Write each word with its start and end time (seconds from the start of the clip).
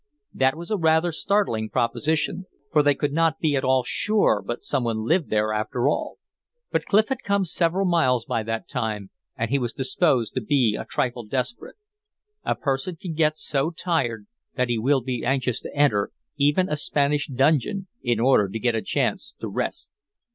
That 0.33 0.57
was 0.57 0.71
a 0.71 0.77
rather 0.77 1.11
startling 1.11 1.69
proposition; 1.69 2.47
for 2.71 2.81
they 2.81 2.95
could 2.95 3.13
not 3.13 3.37
be 3.37 3.55
at 3.55 3.63
all 3.63 3.83
sure 3.85 4.43
but 4.43 4.63
some 4.63 4.83
one 4.83 5.05
lived 5.05 5.29
there 5.29 5.53
after 5.53 5.87
all. 5.87 6.17
But 6.71 6.85
Clif 6.87 7.09
had 7.09 7.21
come 7.21 7.45
several 7.45 7.85
miles 7.85 8.25
by 8.25 8.41
that 8.41 8.67
time, 8.67 9.11
and 9.37 9.51
he 9.51 9.59
was 9.59 9.73
disposed 9.73 10.33
to 10.33 10.41
be 10.41 10.75
a 10.75 10.85
trifle 10.85 11.23
desperate. 11.27 11.75
A 12.43 12.55
person 12.55 12.95
can 12.95 13.13
get 13.13 13.37
so 13.37 13.69
tired 13.69 14.25
that 14.55 14.69
he 14.69 14.79
will 14.79 15.01
be 15.01 15.23
anxious 15.23 15.61
to 15.61 15.75
enter 15.75 16.09
even 16.35 16.67
a 16.67 16.77
Spanish 16.77 17.27
dungeon 17.27 17.85
in 18.01 18.19
order 18.19 18.49
to 18.49 18.57
get 18.59 18.73
a 18.73 18.81
chance 18.81 19.35
to 19.39 19.47
rest. 19.47 19.91